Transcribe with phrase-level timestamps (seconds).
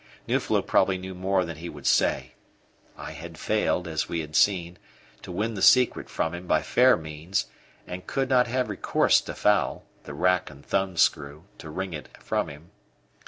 [0.27, 2.33] Nuflo probably knew more than he would say;
[2.97, 4.79] I had failed, as we have seen,
[5.21, 7.45] to win the secret from him by fair means,
[7.85, 12.47] and could not have recourse to foul the rack and thumbscrew to wring it from
[12.47, 12.71] him.